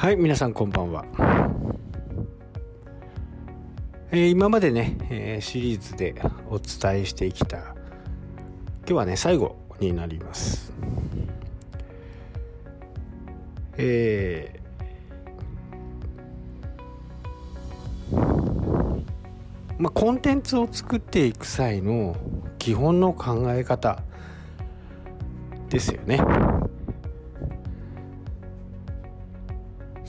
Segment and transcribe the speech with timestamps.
[0.00, 1.04] はい皆さんこんばんは、
[4.10, 6.14] えー、今までね、えー、シリーズで
[6.48, 7.74] お伝えしてきた今
[8.86, 10.72] 日はね最後になります
[13.76, 18.16] えー、
[19.76, 22.16] まあ、コンテンツを作っていく際の
[22.58, 24.02] 基本の考え方
[25.68, 26.20] ですよね。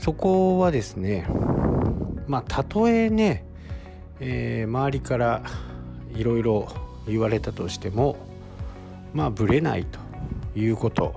[0.02, 1.28] そこはですね
[2.26, 3.44] まあたとえね、
[4.18, 5.44] えー、周りから
[6.12, 6.66] いろいろ
[7.06, 8.16] 言われたとしても
[9.14, 10.00] まあぶれないと
[10.58, 11.14] いうこと。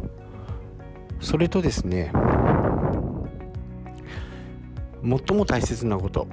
[1.20, 2.12] それとですね
[5.02, 6.28] 最も大切なこと。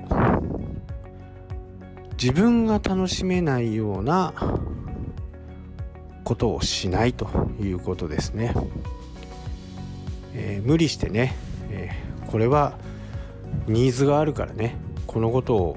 [2.21, 4.35] 自分が楽しめないような
[6.23, 8.55] ことをしないということですね、
[10.35, 11.35] えー、無理してね、
[11.71, 12.79] えーこれは
[13.67, 14.77] ニーズがあるからね。
[15.07, 15.77] このことを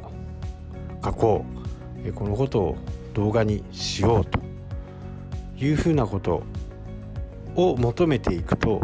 [1.03, 2.13] 書こう。
[2.13, 2.77] このことを
[3.13, 4.39] 動画にしようと
[5.57, 6.43] いうふうなこと
[7.55, 8.79] を求めていくと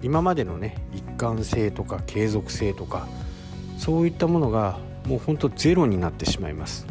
[0.00, 3.08] 今までのね一貫性とか継続性とか
[3.76, 6.86] そういったものがもうほんとゼロになってしまいます。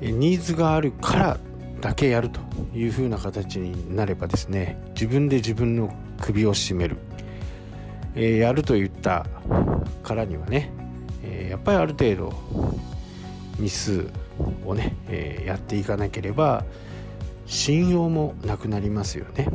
[0.00, 1.38] ニーズがあるから
[1.80, 2.40] だけやると
[2.74, 6.96] いうふうな形になればですね自分で自分の首を絞める、
[8.14, 9.26] えー、やると言った
[10.02, 10.72] からにはね、
[11.22, 12.32] えー、やっぱりある程度
[13.58, 14.10] 日数
[14.64, 16.64] をね、えー、やっていかなければ
[17.46, 19.48] 信用もなくなりますよね。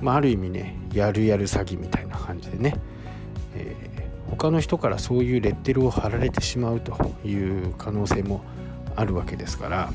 [0.00, 2.74] まあ、ある意味ねやるやる詐欺みたいな感じでね、
[3.56, 8.42] えー、他の人からそういうレッテルを貼られてしまうという可能性も
[8.94, 9.90] あるわけですから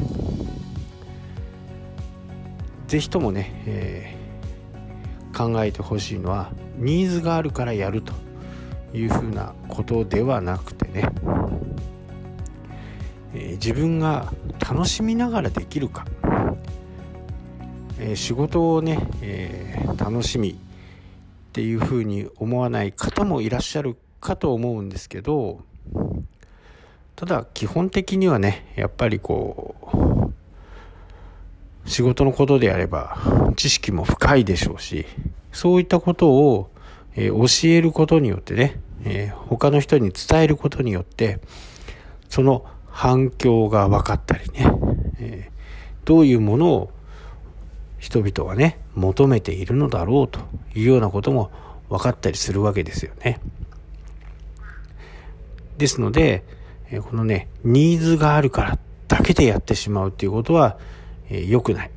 [2.94, 8.14] 是非ともね、えー、考えてほしいのはニーズがあるからやると
[8.94, 11.10] いうふうなことではなくてね、
[13.34, 16.06] えー、自分が楽しみながらできるか、
[17.98, 20.56] えー、仕事をね、え楽しみっ
[21.52, 25.62] ていうふうに思わない方もいらっしゃるかと思うんですけど
[27.16, 30.03] ただ基本的にはねやっぱりこう
[31.86, 33.18] 仕事のことであれば
[33.56, 35.06] 知識も深いでしょうし
[35.52, 36.70] そういったことを、
[37.16, 41.40] えー、教えることによってね、えー、他の人に伝えることによって
[42.30, 44.66] その反響が分かったりね、
[45.20, 46.92] えー、どういうものを
[48.00, 50.40] 人々はね求めているのだろうと
[50.76, 51.52] いうようなことも
[51.90, 53.40] 分かったりするわけですよね。
[55.78, 56.44] ですので、
[57.10, 60.78] このね、ニーズがあるからだけでやってしまうっていうことは、
[61.34, 61.92] えー、良くない。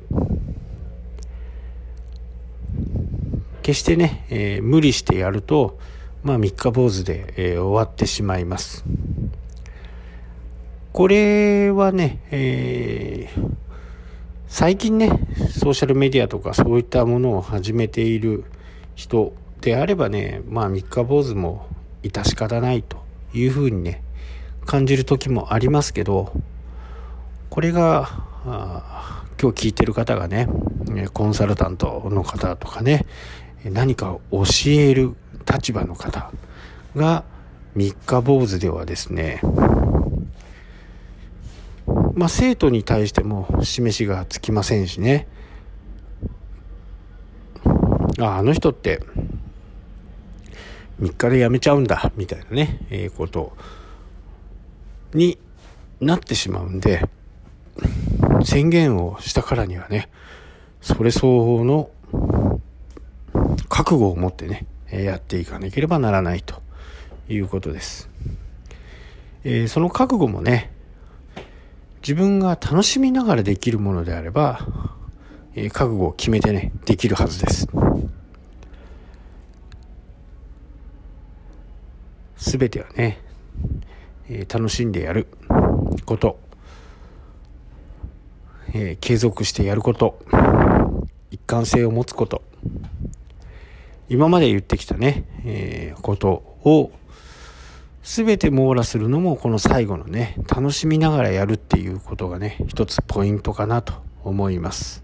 [3.61, 5.77] 決してね、えー、無理してやると、
[6.23, 8.83] まあ三日坊主で、えー、終わってしまいます。
[10.91, 13.51] これはね、えー、
[14.47, 15.09] 最近ね、
[15.51, 18.45] ソーシャルメディアとかそういったものを始めている
[18.95, 21.67] 人であればね、まあ三日坊主も
[22.01, 22.97] 致し方ないと
[23.33, 24.01] いうふうにね、
[24.67, 26.33] 感じる時もありますけど
[27.49, 28.83] これが今
[29.37, 30.47] 日聞いてる方がね
[31.13, 33.05] コンサルタントの方とかね
[33.63, 35.15] 何か教える
[35.51, 36.31] 立場の方
[36.95, 37.23] が
[37.75, 39.41] 三日坊主ではですね
[42.15, 45.27] まあ生徒に対しても示しがつきませんしね。
[48.19, 49.01] ああの人って
[50.99, 53.55] 3日で辞めちゃうんだみたいなね、えー、こと
[55.13, 55.37] に
[56.01, 57.07] なってしまうんで、
[58.47, 60.07] 宣言をしたからにはね、
[60.79, 61.89] それ相応の
[63.67, 66.61] 覚悟を持ってね、やっていかなければならないと
[67.27, 68.09] いうことです。
[69.43, 70.71] えー、その覚悟もね、
[72.01, 74.65] 自分が楽しみながらできるものであれば、
[75.53, 77.67] えー、覚悟を決めてね、できるはずです。
[82.37, 83.19] すべてはね、
[84.29, 85.27] えー、楽しんでやる
[86.05, 86.46] こと、
[88.79, 90.19] えー、継続してやること。
[91.31, 92.43] 一貫性を持つこと。
[94.07, 96.29] 今まで言ってきたね、えー、こと
[96.63, 96.91] を
[98.03, 103.93] 全て網羅するのもこの最後のね楽しみながらやるっていうことがね一つポイントかなと
[104.23, 105.03] 思います。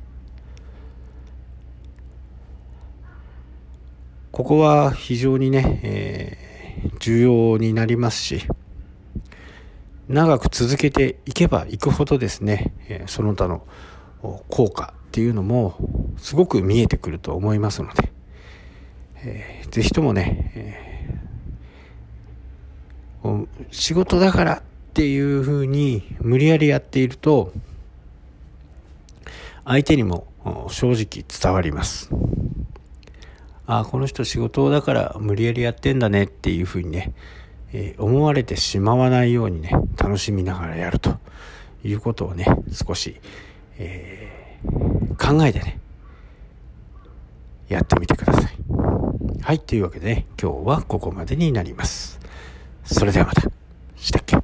[4.32, 8.48] ここは非常にね、えー、重要になりますし
[10.14, 12.74] 長く続けていけばいくほどですね、
[13.08, 13.66] その他の
[14.48, 15.76] 効果っていうのも
[16.18, 18.12] すごく見えてくると思いますので、
[19.26, 21.04] えー、ぜひともね、え、
[23.72, 24.62] 仕事だからっ
[24.94, 27.52] ていうふうに無理やりやっていると
[29.66, 30.28] 相手にも
[30.70, 32.12] 正直伝わります。
[33.66, 37.14] ああ、この人仕事だから無理やりやってんだねっていうふうにね、
[37.74, 41.18] えー、思われてしまわないようにね、楽しみながらやると
[41.84, 43.20] いうことをね、少し、
[43.78, 45.80] えー、考えてね、
[47.68, 48.54] やってみてください。
[49.42, 52.20] はい、というわけでね、今日はここまでになります。
[52.86, 53.42] それではまた。
[53.96, 54.38] したっけ？